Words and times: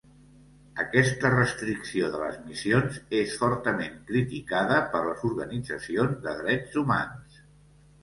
Aquesta 0.83 1.29
restricció 1.33 2.07
de 2.15 2.21
les 2.23 2.39
missions 2.47 2.99
és 3.19 3.37
fortament 3.43 4.01
criticada 4.11 4.83
per 4.97 5.05
les 5.11 5.25
organitzacions 5.33 6.21
de 6.29 6.39
drets 6.45 6.85
humans. 6.87 7.43